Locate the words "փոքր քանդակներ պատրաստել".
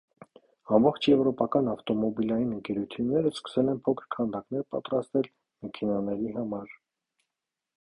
3.89-5.31